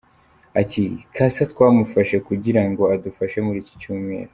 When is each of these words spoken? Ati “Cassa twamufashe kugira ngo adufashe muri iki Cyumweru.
Ati 0.61 0.83
“Cassa 1.15 1.43
twamufashe 1.51 2.15
kugira 2.27 2.61
ngo 2.69 2.83
adufashe 2.95 3.37
muri 3.45 3.57
iki 3.63 3.73
Cyumweru. 3.81 4.29